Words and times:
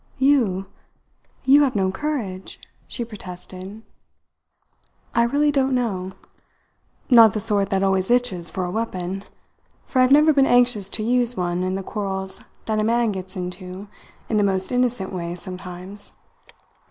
"You! 0.17 0.65
You 1.43 1.61
have 1.61 1.75
no 1.75 1.91
courage?" 1.91 2.59
she 2.87 3.05
protested. 3.05 3.83
"I 5.13 5.21
really 5.25 5.51
don't 5.51 5.75
know. 5.75 6.13
Not 7.11 7.33
the 7.33 7.39
sort 7.39 7.69
that 7.69 7.83
always 7.83 8.09
itches 8.09 8.49
for 8.49 8.65
a 8.65 8.71
weapon, 8.71 9.23
for 9.85 9.99
I 9.99 10.01
have 10.01 10.11
never 10.11 10.33
been 10.33 10.47
anxious 10.47 10.89
to 10.89 11.03
use 11.03 11.37
one 11.37 11.61
in 11.61 11.75
the 11.75 11.83
quarrels 11.83 12.41
that 12.65 12.79
a 12.79 12.83
man 12.83 13.11
gets 13.11 13.35
into 13.35 13.89
in 14.27 14.37
the 14.37 14.43
most 14.43 14.71
innocent 14.71 15.13
way 15.13 15.35
sometimes. 15.35 16.13